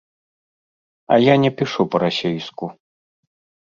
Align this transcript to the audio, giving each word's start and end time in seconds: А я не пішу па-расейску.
А 1.05 1.15
я 1.25 1.35
не 1.43 1.53
пішу 1.61 1.81
па-расейску. 1.93 2.75